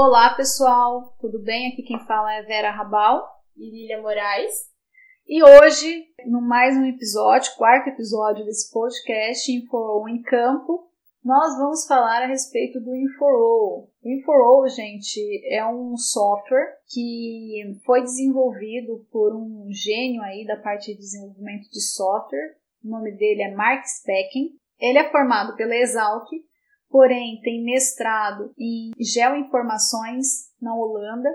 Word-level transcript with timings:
Olá 0.00 0.32
pessoal, 0.34 1.16
tudo 1.20 1.40
bem? 1.40 1.72
Aqui 1.72 1.82
quem 1.82 1.98
fala 2.06 2.32
é 2.34 2.44
Vera 2.44 2.70
Rabal 2.70 3.20
e 3.56 3.68
Lilia 3.68 4.00
Moraes. 4.00 4.54
E 5.26 5.42
hoje, 5.42 6.06
no 6.24 6.40
mais 6.40 6.76
um 6.76 6.84
episódio, 6.84 7.56
quarto 7.56 7.88
episódio 7.88 8.44
desse 8.44 8.72
podcast 8.72 9.50
Info 9.50 10.08
em 10.08 10.22
Campo, 10.22 10.88
nós 11.24 11.58
vamos 11.58 11.84
falar 11.88 12.22
a 12.22 12.28
respeito 12.28 12.78
do 12.78 12.94
InfoRoll. 12.94 13.90
O 14.00 14.08
InfoRoll, 14.08 14.68
gente, 14.68 15.20
é 15.52 15.66
um 15.66 15.96
software 15.96 16.76
que 16.94 17.76
foi 17.84 18.00
desenvolvido 18.00 19.04
por 19.10 19.34
um 19.34 19.66
gênio 19.72 20.22
aí 20.22 20.46
da 20.46 20.58
parte 20.58 20.92
de 20.92 20.98
desenvolvimento 21.00 21.68
de 21.72 21.80
software. 21.80 22.56
O 22.84 22.88
nome 22.88 23.10
dele 23.16 23.42
é 23.42 23.52
Mark 23.52 23.84
Specken. 23.84 24.52
Ele 24.78 24.98
é 24.98 25.10
formado 25.10 25.56
pela 25.56 25.74
Exalc, 25.74 26.28
porém 26.90 27.40
tem 27.42 27.64
mestrado 27.64 28.52
em 28.58 28.90
geoinformações 28.98 30.50
na 30.60 30.74
Holanda 30.74 31.30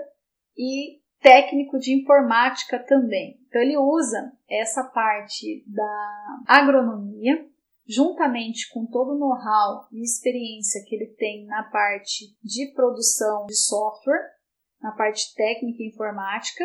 e 0.56 1.00
técnico 1.20 1.78
de 1.78 1.94
informática 1.94 2.78
também. 2.78 3.38
Então 3.48 3.62
ele 3.62 3.78
usa 3.78 4.32
essa 4.48 4.84
parte 4.84 5.64
da 5.66 6.42
agronomia 6.46 7.46
juntamente 7.86 8.70
com 8.72 8.86
todo 8.86 9.12
o 9.12 9.18
know-how 9.18 9.86
e 9.92 10.02
experiência 10.02 10.82
que 10.86 10.94
ele 10.94 11.14
tem 11.18 11.46
na 11.46 11.62
parte 11.64 12.34
de 12.42 12.72
produção 12.74 13.46
de 13.46 13.54
software, 13.54 14.32
na 14.80 14.92
parte 14.92 15.34
técnica 15.34 15.82
e 15.82 15.88
informática, 15.88 16.64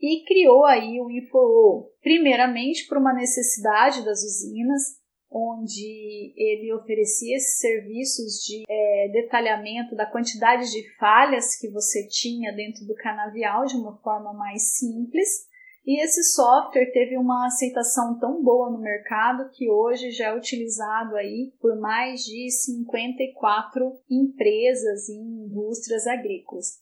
e 0.00 0.24
criou 0.26 0.64
aí 0.64 1.00
o 1.00 1.10
InfoO, 1.10 1.90
primeiramente 2.02 2.86
por 2.86 2.98
uma 2.98 3.14
necessidade 3.14 4.04
das 4.04 4.22
usinas, 4.22 4.82
onde 5.30 6.32
ele 6.36 6.72
oferecia 6.74 7.36
esses 7.36 7.58
serviços 7.58 8.44
de 8.44 8.64
é, 8.68 9.08
detalhamento 9.12 9.94
da 9.94 10.06
quantidade 10.06 10.70
de 10.70 10.96
falhas 10.96 11.58
que 11.58 11.68
você 11.68 12.06
tinha 12.08 12.52
dentro 12.52 12.86
do 12.86 12.94
canavial 12.94 13.64
de 13.66 13.76
uma 13.76 13.96
forma 13.98 14.32
mais 14.32 14.76
simples 14.76 15.46
e 15.86 16.02
esse 16.02 16.24
software 16.34 16.90
teve 16.90 17.16
uma 17.16 17.46
aceitação 17.46 18.18
tão 18.18 18.42
boa 18.42 18.70
no 18.70 18.80
mercado 18.80 19.48
que 19.52 19.70
hoje 19.70 20.10
já 20.10 20.30
é 20.30 20.36
utilizado 20.36 21.14
aí 21.14 21.52
por 21.60 21.78
mais 21.78 22.24
de 22.24 22.50
54 22.50 23.96
empresas 24.10 25.08
e 25.08 25.14
indústrias 25.14 26.08
agrícolas. 26.08 26.80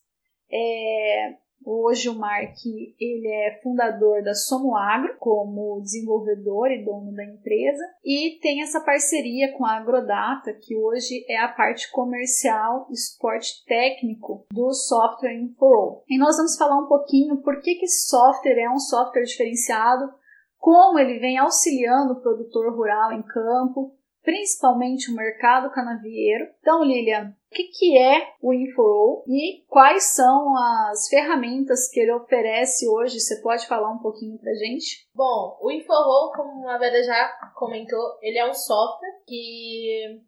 É, 0.50 1.36
Hoje 1.66 2.10
o 2.10 2.14
Mark 2.14 2.56
ele 3.00 3.28
é 3.28 3.58
fundador 3.62 4.22
da 4.22 4.34
Somoagro 4.34 5.16
como 5.18 5.80
desenvolvedor 5.80 6.70
e 6.70 6.84
dono 6.84 7.12
da 7.12 7.24
empresa 7.24 7.82
e 8.04 8.38
tem 8.42 8.62
essa 8.62 8.80
parceria 8.80 9.56
com 9.56 9.64
a 9.64 9.78
Agrodata 9.78 10.52
que 10.52 10.76
hoje 10.76 11.24
é 11.26 11.38
a 11.38 11.48
parte 11.48 11.90
comercial 11.90 12.86
e 12.90 12.96
suporte 12.96 13.64
técnico 13.66 14.46
do 14.52 14.74
software 14.74 15.40
InfoRoll. 15.40 16.04
E 16.06 16.18
nós 16.18 16.36
vamos 16.36 16.56
falar 16.56 16.78
um 16.78 16.86
pouquinho 16.86 17.38
por 17.38 17.60
que, 17.62 17.76
que 17.76 17.86
esse 17.86 18.08
software 18.08 18.58
é 18.58 18.70
um 18.70 18.78
software 18.78 19.24
diferenciado, 19.24 20.12
como 20.58 20.98
ele 20.98 21.18
vem 21.18 21.38
auxiliando 21.38 22.12
o 22.12 22.20
produtor 22.20 22.74
rural 22.74 23.12
em 23.12 23.22
campo, 23.22 23.96
principalmente 24.24 25.10
o 25.10 25.14
mercado 25.14 25.70
canavieiro. 25.70 26.48
Então, 26.58 26.82
Lilian, 26.82 27.36
o 27.52 27.54
que, 27.54 27.96
é 27.96 28.32
o 28.40 28.52
InfoRoll 28.52 29.22
e 29.28 29.64
quais 29.68 30.14
são 30.14 30.56
as 30.56 31.08
ferramentas 31.08 31.88
que 31.90 32.00
ele 32.00 32.12
oferece 32.12 32.88
hoje? 32.88 33.20
Você 33.20 33.40
pode 33.42 33.66
falar 33.68 33.92
um 33.92 33.98
pouquinho 33.98 34.38
pra 34.38 34.54
gente? 34.54 35.06
Bom, 35.14 35.58
o 35.60 35.70
InfoRoll, 35.70 36.32
como 36.32 36.68
a 36.68 36.78
Vera 36.78 37.02
já 37.02 37.28
comentou, 37.54 38.18
ele 38.22 38.38
é 38.38 38.50
um 38.50 38.54
software 38.54 39.22
que 39.26 40.20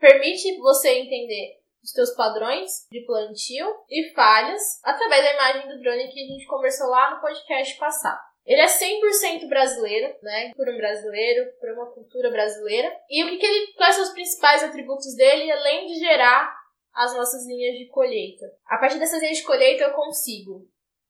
permite 0.00 0.58
você 0.58 0.98
entender 0.98 1.62
os 1.82 1.92
teus 1.92 2.10
padrões 2.16 2.88
de 2.90 3.04
plantio 3.04 3.66
e 3.90 4.10
falhas 4.14 4.80
através 4.82 5.22
da 5.22 5.34
imagem 5.34 5.68
do 5.68 5.82
drone 5.82 6.08
que 6.08 6.24
a 6.24 6.26
gente 6.26 6.46
conversou 6.46 6.88
lá 6.88 7.14
no 7.14 7.20
podcast 7.20 7.78
passado. 7.78 8.33
Ele 8.44 8.60
é 8.60 8.66
100% 8.66 9.48
brasileiro, 9.48 10.14
né? 10.22 10.52
Por 10.54 10.68
um 10.68 10.76
brasileiro, 10.76 11.50
por 11.58 11.70
uma 11.70 11.90
cultura 11.92 12.30
brasileira. 12.30 12.94
E 13.08 13.24
o 13.24 13.28
que, 13.28 13.38
que 13.38 13.46
ele, 13.46 13.72
quais 13.72 13.94
são 13.94 14.04
os 14.04 14.12
principais 14.12 14.62
atributos 14.62 15.14
dele, 15.16 15.50
além 15.50 15.86
de 15.86 15.94
gerar 15.94 16.54
as 16.92 17.14
nossas 17.16 17.46
linhas 17.46 17.78
de 17.78 17.86
colheita? 17.88 18.44
A 18.66 18.76
partir 18.76 18.98
dessas 18.98 19.20
linhas 19.20 19.38
de 19.38 19.44
colheita, 19.44 19.84
eu 19.84 19.92
consigo 19.92 20.68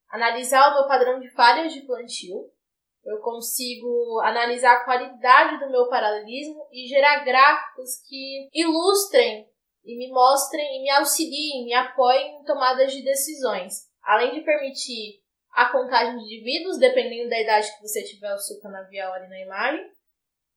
analisar 0.08 0.70
o 0.70 0.74
meu 0.74 0.86
padrão 0.86 1.18
de 1.18 1.28
falhas 1.30 1.72
de 1.72 1.80
plantio, 1.80 2.48
eu 3.04 3.18
consigo 3.18 4.20
analisar 4.20 4.76
a 4.76 4.84
qualidade 4.84 5.58
do 5.58 5.70
meu 5.70 5.88
paralelismo 5.88 6.66
e 6.72 6.86
gerar 6.86 7.24
gráficos 7.24 8.00
que 8.08 8.48
ilustrem 8.54 9.46
e 9.84 9.98
me 9.98 10.08
mostrem 10.10 10.78
e 10.78 10.82
me 10.82 10.90
auxiliem, 10.90 11.64
me 11.64 11.74
apoiem 11.74 12.40
em 12.40 12.44
tomadas 12.44 12.92
de 12.92 13.02
decisões. 13.02 13.92
Além 14.02 14.34
de 14.34 14.40
permitir 14.40 15.23
a 15.54 15.70
contagem 15.70 16.18
de 16.18 16.24
indivíduos, 16.24 16.78
dependendo 16.78 17.30
da 17.30 17.40
idade 17.40 17.72
que 17.76 17.80
você 17.80 18.02
tiver 18.02 18.34
o 18.34 18.38
seu 18.38 18.60
canavial 18.60 19.12
ali 19.12 19.28
na 19.28 19.40
imagem. 19.40 19.88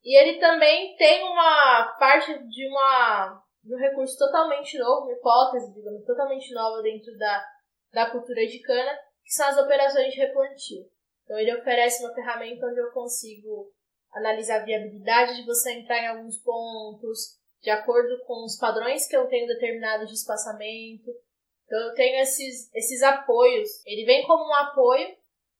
E 0.04 0.20
ele 0.20 0.40
também 0.40 0.96
tem 0.98 1.24
uma 1.24 1.96
parte 2.00 2.34
de, 2.48 2.68
uma, 2.68 3.44
de 3.64 3.76
um 3.76 3.78
recurso 3.78 4.18
totalmente 4.18 4.78
novo, 4.78 5.06
uma 5.06 5.14
hipótese, 5.14 5.74
digamos, 5.74 6.04
totalmente 6.04 6.52
nova 6.54 6.82
dentro 6.82 7.16
da, 7.18 7.46
da 7.94 8.10
cultura 8.10 8.46
de 8.48 8.60
cana, 8.62 8.98
que 9.24 9.34
são 9.34 9.48
as 9.48 9.58
operações 9.58 10.14
de 10.14 10.20
replantio. 10.20 10.86
Então 11.24 11.38
ele 11.38 11.56
oferece 11.56 12.04
uma 12.04 12.14
ferramenta 12.16 12.66
onde 12.66 12.80
eu 12.80 12.92
consigo 12.92 13.72
analisar 14.14 14.62
a 14.62 14.66
viabilidade 14.66 15.36
de 15.36 15.46
você 15.46 15.74
entrar 15.74 16.02
em 16.02 16.08
alguns 16.08 16.42
pontos, 16.42 17.38
de 17.62 17.70
acordo 17.70 18.18
com 18.26 18.46
os 18.46 18.58
padrões 18.58 19.08
que 19.08 19.16
eu 19.16 19.28
tenho 19.28 19.46
determinados 19.46 20.08
de 20.08 20.16
espaçamento, 20.16 21.12
então 21.68 21.78
eu 21.80 21.94
tenho 21.94 22.22
esses, 22.22 22.74
esses 22.74 23.04
apoios. 23.04 23.86
Ele 23.86 24.06
vem 24.06 24.26
como 24.26 24.50
um 24.50 24.56
apoio 24.56 25.10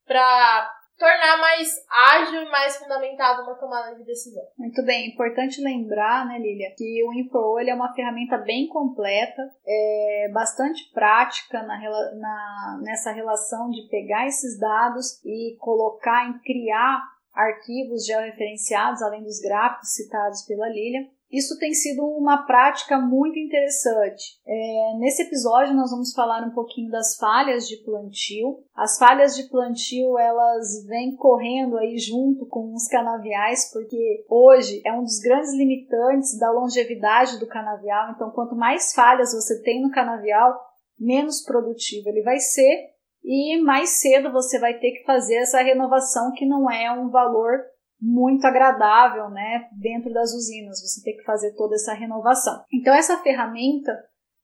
para 0.08 0.74
tornar 0.98 1.38
mais 1.38 1.76
ágil 1.90 2.42
e 2.42 2.50
mais 2.50 2.78
fundamentado 2.78 3.44
uma 3.44 3.56
tomada 3.56 3.96
de 3.96 4.04
decisão. 4.04 4.44
Muito 4.58 4.84
bem, 4.84 5.10
importante 5.10 5.62
lembrar, 5.62 6.26
né, 6.26 6.40
Lilia, 6.40 6.74
que 6.76 7.04
o 7.04 7.14
InfoO 7.14 7.60
é 7.60 7.74
uma 7.74 7.94
ferramenta 7.94 8.38
bem 8.38 8.68
completa, 8.68 9.44
é 9.68 10.32
bastante 10.34 10.90
prática 10.92 11.62
na, 11.62 11.78
na, 12.16 12.80
nessa 12.82 13.12
relação 13.12 13.70
de 13.70 13.88
pegar 13.90 14.26
esses 14.26 14.58
dados 14.58 15.24
e 15.24 15.56
colocar 15.60 16.30
em 16.30 16.40
criar 16.40 17.04
arquivos 17.34 18.06
georreferenciados, 18.06 19.04
além 19.04 19.22
dos 19.22 19.40
gráficos 19.40 19.94
citados 19.94 20.42
pela 20.44 20.68
Lilia. 20.68 21.08
Isso 21.32 21.58
tem 21.60 21.74
sido 21.74 22.06
uma 22.06 22.46
prática 22.46 22.98
muito 23.00 23.38
interessante. 23.38 24.40
É, 24.46 24.98
nesse 24.98 25.24
episódio 25.24 25.76
nós 25.76 25.92
vamos 25.92 26.14
falar 26.14 26.46
um 26.48 26.54
pouquinho 26.54 26.90
das 26.90 27.18
falhas 27.18 27.68
de 27.68 27.78
plantio. 27.84 28.60
As 28.74 28.98
falhas 28.98 29.36
de 29.36 29.44
plantio 29.50 30.18
elas 30.18 30.86
vêm 30.86 31.16
correndo 31.16 31.78
aí 31.78 31.98
junto 31.98 32.46
com 32.46 32.74
os 32.74 32.88
canaviais, 32.88 33.72
porque 33.74 34.26
hoje 34.30 34.82
é 34.86 34.94
um 34.94 35.04
dos 35.04 35.20
grandes 35.20 35.54
limitantes 35.54 36.38
da 36.40 36.50
longevidade 36.52 37.40
do 37.40 37.48
canavial. 37.48 38.12
Então, 38.12 38.32
quanto 38.32 38.56
mais 38.56 38.94
falhas 38.94 39.34
você 39.34 39.62
tem 39.62 39.82
no 39.82 39.92
canavial, 39.92 40.58
menos 40.98 41.44
produtivo 41.44 42.08
ele 42.08 42.24
vai 42.24 42.40
ser 42.40 42.98
e 43.24 43.62
mais 43.62 44.00
cedo 44.00 44.32
você 44.32 44.58
vai 44.58 44.80
ter 44.80 44.92
que 44.92 45.04
fazer 45.04 45.36
essa 45.36 45.62
renovação 45.62 46.32
que 46.32 46.46
não 46.46 46.72
é 46.72 46.90
um 46.90 47.10
valor 47.10 47.60
muito 48.00 48.46
agradável, 48.46 49.30
né, 49.30 49.68
dentro 49.72 50.14
das 50.14 50.34
usinas, 50.34 50.82
você 50.82 51.02
tem 51.04 51.18
que 51.18 51.24
fazer 51.24 51.54
toda 51.56 51.76
essa 51.76 51.94
renovação. 51.94 52.64
Então 52.72 52.94
essa 52.94 53.18
ferramenta 53.18 53.92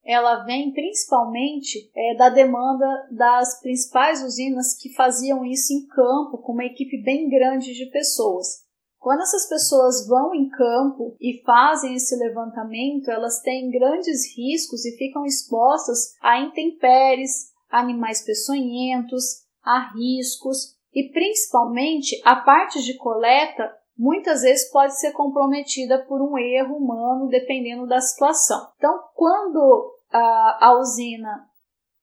ela 0.04 0.44
vem 0.44 0.72
principalmente 0.72 1.90
é, 1.96 2.14
da 2.16 2.28
demanda 2.28 2.86
das 3.10 3.60
principais 3.60 4.22
usinas 4.22 4.76
que 4.76 4.92
faziam 4.94 5.44
isso 5.44 5.72
em 5.72 5.86
campo 5.86 6.38
com 6.38 6.52
uma 6.52 6.64
equipe 6.64 7.02
bem 7.02 7.28
grande 7.28 7.72
de 7.72 7.86
pessoas. 7.86 8.64
Quando 8.98 9.20
essas 9.20 9.48
pessoas 9.48 10.06
vão 10.06 10.34
em 10.34 10.48
campo 10.48 11.16
e 11.20 11.42
fazem 11.44 11.94
esse 11.94 12.16
levantamento, 12.16 13.10
elas 13.10 13.40
têm 13.40 13.70
grandes 13.70 14.34
riscos 14.36 14.84
e 14.84 14.96
ficam 14.96 15.24
expostas 15.24 16.14
a 16.22 16.40
intempéries, 16.40 17.50
animais 17.70 18.24
peçonhentos, 18.24 19.42
a 19.62 19.92
riscos 19.92 20.73
e 20.94 21.10
principalmente 21.10 22.20
a 22.24 22.36
parte 22.36 22.82
de 22.82 22.96
coleta 22.96 23.70
muitas 23.96 24.42
vezes 24.42 24.70
pode 24.70 24.98
ser 24.98 25.12
comprometida 25.12 26.04
por 26.06 26.20
um 26.20 26.38
erro 26.38 26.76
humano 26.76 27.28
dependendo 27.28 27.86
da 27.86 28.00
situação. 28.00 28.68
Então, 28.76 28.92
quando 29.14 29.94
a, 30.12 30.68
a 30.68 30.78
usina 30.78 31.46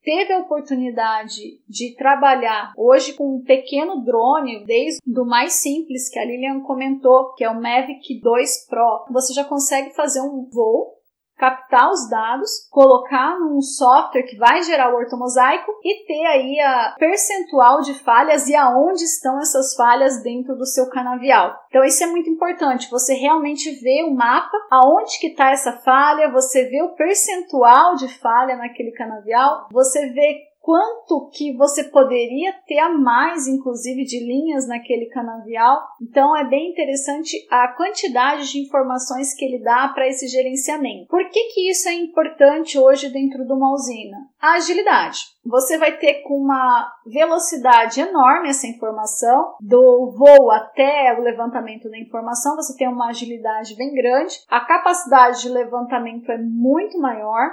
teve 0.04 0.34
a 0.34 0.40
oportunidade 0.40 1.62
de 1.68 1.96
trabalhar 1.96 2.74
hoje 2.76 3.14
com 3.14 3.36
um 3.36 3.44
pequeno 3.44 4.04
drone, 4.04 4.66
desde 4.66 5.00
o 5.06 5.26
mais 5.26 5.54
simples 5.54 6.10
que 6.10 6.18
a 6.18 6.26
Lilian 6.26 6.62
comentou, 6.62 7.34
que 7.34 7.44
é 7.44 7.50
o 7.50 7.62
Mavic 7.62 8.20
2 8.20 8.68
Pro, 8.68 9.06
você 9.12 9.34
já 9.34 9.44
consegue 9.44 9.94
fazer 9.94 10.22
um 10.22 10.50
voo 10.52 11.01
captar 11.42 11.90
os 11.90 12.08
dados, 12.08 12.70
colocar 12.70 13.40
num 13.40 13.60
software 13.62 14.28
que 14.28 14.38
vai 14.38 14.62
gerar 14.62 14.94
o 14.94 14.96
ortomosaico 14.96 15.72
e 15.84 16.06
ter 16.06 16.24
aí 16.28 16.60
a 16.60 16.96
percentual 17.00 17.82
de 17.82 17.96
falhas 17.96 18.48
e 18.48 18.56
aonde 18.56 19.04
estão 19.04 19.40
essas 19.40 19.74
falhas 19.76 20.22
dentro 20.22 20.56
do 20.56 20.68
seu 20.68 20.88
canavial. 20.92 21.56
Então 21.68 21.84
isso 21.84 22.04
é 22.04 22.06
muito 22.06 22.30
importante, 22.30 22.92
você 22.92 23.16
realmente 23.16 23.72
vê 23.82 24.04
o 24.04 24.14
mapa, 24.14 24.56
aonde 24.70 25.20
que 25.20 25.30
está 25.30 25.50
essa 25.50 25.72
falha, 25.80 26.32
você 26.32 26.66
vê 26.66 26.84
o 26.84 26.94
percentual 26.94 27.96
de 27.96 28.08
falha 28.08 28.56
naquele 28.56 28.92
canavial, 28.92 29.68
você 29.72 30.10
vê 30.10 30.51
quanto 30.62 31.30
que 31.34 31.56
você 31.58 31.86
poderia 31.86 32.54
ter 32.68 32.78
a 32.78 32.90
mais, 32.90 33.48
inclusive, 33.48 34.06
de 34.06 34.20
linhas 34.20 34.68
naquele 34.68 35.08
canavial. 35.08 35.80
Então, 36.02 36.38
é 36.38 36.48
bem 36.48 36.72
interessante 36.72 37.36
a 37.50 37.68
quantidade 37.70 38.52
de 38.52 38.60
informações 38.60 39.34
que 39.34 39.44
ele 39.44 39.64
dá 39.64 39.88
para 39.90 40.08
esse 40.08 40.28
gerenciamento. 40.28 41.08
Por 41.08 41.28
que, 41.30 41.54
que 41.54 41.70
isso 41.70 41.90
é 41.90 41.94
importante 41.94 42.78
hoje 42.78 43.10
dentro 43.10 43.44
de 43.46 43.52
uma 43.52 43.74
usina? 43.74 44.18
A 44.40 44.54
agilidade. 44.54 45.20
Você 45.44 45.78
vai 45.80 45.98
ter 45.98 46.22
com 46.22 46.36
uma 46.36 46.92
velocidade 47.06 48.00
enorme 48.00 48.50
essa 48.50 48.68
informação, 48.68 49.56
do 49.60 50.12
voo 50.16 50.52
até 50.52 51.16
o 51.18 51.24
levantamento 51.24 51.90
da 51.90 51.98
informação, 51.98 52.56
você 52.56 52.78
tem 52.78 52.88
uma 52.88 53.10
agilidade 53.10 53.76
bem 53.76 53.92
grande, 53.94 54.36
a 54.48 54.62
capacidade 54.62 55.42
de 55.42 55.50
levantamento 55.50 56.32
é 56.32 56.38
muito 56.38 57.00
maior, 57.00 57.50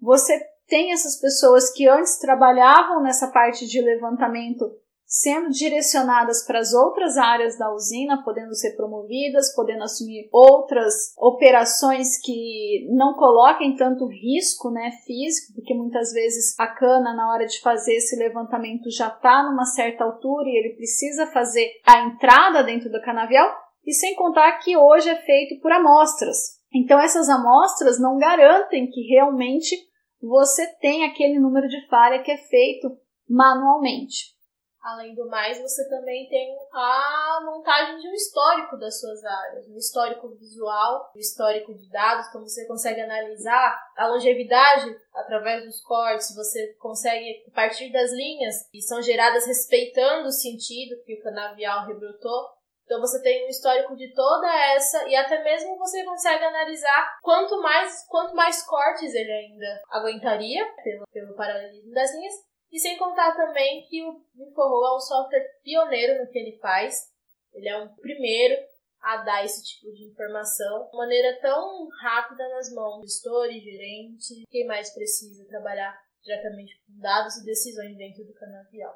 você 0.00 0.40
tem 0.68 0.92
essas 0.92 1.20
pessoas 1.20 1.72
que 1.72 1.88
antes 1.88 2.18
trabalhavam 2.18 3.02
nessa 3.02 3.28
parte 3.28 3.66
de 3.66 3.80
levantamento 3.80 4.70
sendo 5.06 5.50
direcionadas 5.50 6.44
para 6.44 6.58
as 6.58 6.74
outras 6.74 7.16
áreas 7.16 7.56
da 7.56 7.72
usina, 7.72 8.22
podendo 8.24 8.54
ser 8.54 8.72
promovidas, 8.76 9.54
podendo 9.54 9.84
assumir 9.84 10.28
outras 10.32 11.14
operações 11.16 12.20
que 12.20 12.88
não 12.90 13.14
coloquem 13.14 13.76
tanto 13.76 14.06
risco 14.06 14.68
né, 14.70 14.90
físico, 15.06 15.54
porque 15.54 15.74
muitas 15.74 16.12
vezes 16.12 16.58
a 16.58 16.66
cana, 16.66 17.14
na 17.14 17.32
hora 17.32 17.46
de 17.46 17.60
fazer 17.60 17.94
esse 17.94 18.16
levantamento, 18.16 18.90
já 18.90 19.06
está 19.06 19.44
numa 19.44 19.64
certa 19.64 20.02
altura 20.02 20.48
e 20.48 20.56
ele 20.58 20.74
precisa 20.74 21.26
fazer 21.28 21.70
a 21.86 22.00
entrada 22.00 22.64
dentro 22.64 22.90
do 22.90 23.00
canavial, 23.00 23.48
e 23.86 23.92
sem 23.92 24.16
contar 24.16 24.58
que 24.58 24.76
hoje 24.76 25.08
é 25.08 25.22
feito 25.22 25.60
por 25.62 25.70
amostras. 25.70 26.56
Então, 26.74 26.98
essas 26.98 27.28
amostras 27.28 28.00
não 28.00 28.18
garantem 28.18 28.90
que 28.90 29.02
realmente 29.02 29.76
você 30.20 30.66
tem 30.78 31.04
aquele 31.04 31.38
número 31.38 31.68
de 31.68 31.86
falha 31.88 32.22
que 32.22 32.30
é 32.30 32.36
feito 32.36 32.98
manualmente. 33.28 34.36
Além 34.82 35.16
do 35.16 35.28
mais, 35.28 35.60
você 35.60 35.88
também 35.88 36.28
tem 36.28 36.56
a 36.72 37.40
montagem 37.44 37.98
de 37.98 38.08
um 38.08 38.12
histórico 38.12 38.76
das 38.76 39.00
suas 39.00 39.24
áreas, 39.24 39.68
um 39.68 39.76
histórico 39.76 40.28
visual, 40.36 41.10
um 41.16 41.18
histórico 41.18 41.74
de 41.74 41.90
dados, 41.90 42.28
então 42.28 42.40
você 42.40 42.64
consegue 42.68 43.00
analisar 43.00 43.76
a 43.96 44.06
longevidade 44.06 44.96
através 45.12 45.64
dos 45.64 45.80
cortes, 45.80 46.32
você 46.36 46.72
consegue, 46.74 47.44
a 47.48 47.50
partir 47.50 47.90
das 47.90 48.12
linhas 48.12 48.68
que 48.70 48.80
são 48.80 49.02
geradas 49.02 49.44
respeitando 49.44 50.28
o 50.28 50.32
sentido 50.32 51.02
que 51.04 51.14
o 51.14 51.22
canavial 51.22 51.84
rebrotou, 51.88 52.46
então 52.86 53.00
você 53.00 53.20
tem 53.20 53.44
um 53.44 53.48
histórico 53.48 53.96
de 53.96 54.14
toda 54.14 54.46
essa 54.72 55.06
e 55.08 55.16
até 55.16 55.42
mesmo 55.42 55.76
você 55.76 56.04
consegue 56.04 56.44
analisar 56.44 57.18
quanto 57.20 57.60
mais 57.60 58.06
quanto 58.06 58.34
mais 58.34 58.64
cortes 58.64 59.12
ele 59.12 59.30
ainda 59.30 59.82
aguentaria 59.90 60.64
pelo, 60.84 61.04
pelo 61.12 61.34
paralelismo 61.34 61.92
das 61.92 62.14
linhas. 62.14 62.34
E 62.70 62.78
sem 62.78 62.96
contar 62.96 63.34
também 63.34 63.84
que 63.88 64.02
o 64.02 64.24
InfoRoll 64.36 64.86
é 64.86 64.96
um 64.96 65.00
software 65.00 65.46
pioneiro 65.62 66.20
no 66.20 66.30
que 66.30 66.38
ele 66.38 66.58
faz. 66.58 67.10
Ele 67.52 67.68
é 67.68 67.76
o 67.76 67.88
primeiro 67.96 68.56
a 69.00 69.18
dar 69.18 69.44
esse 69.44 69.64
tipo 69.64 69.92
de 69.92 70.04
informação 70.04 70.88
de 70.90 70.96
maneira 70.96 71.40
tão 71.40 71.88
rápida 72.02 72.48
nas 72.50 72.72
mãos 72.72 73.00
do 73.00 73.08
gestor 73.08 73.46
e 73.46 73.60
gerente, 73.60 74.44
quem 74.48 74.66
mais 74.66 74.92
precisa 74.92 75.46
trabalhar 75.46 75.96
diretamente 76.22 76.74
com 76.84 77.00
dados 77.00 77.36
e 77.36 77.44
decisões 77.44 77.96
dentro 77.96 78.24
do 78.24 78.34
canavial. 78.34 78.94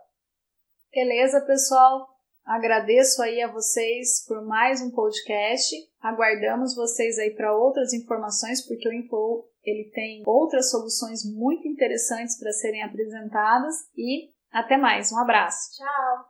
Beleza, 0.93 1.41
pessoal? 1.47 2.20
Agradeço 2.45 3.23
aí 3.23 3.41
a 3.43 3.51
vocês 3.51 4.25
por 4.27 4.45
mais 4.45 4.81
um 4.81 4.91
podcast. 4.91 5.75
Aguardamos 6.01 6.75
vocês 6.75 7.19
aí 7.19 7.31
para 7.31 7.57
outras 7.57 7.93
informações, 7.93 8.67
porque 8.67 8.89
o 8.89 8.93
Info 8.93 9.45
ele 9.65 9.91
tem 9.93 10.23
outras 10.27 10.71
soluções 10.71 11.25
muito 11.25 11.69
interessantes 11.69 12.39
para 12.39 12.53
serem 12.53 12.83
apresentadas 12.83 13.75
e 13.97 14.31
até 14.51 14.77
mais. 14.77 15.13
Um 15.13 15.19
abraço. 15.19 15.77
Tchau. 15.77 16.30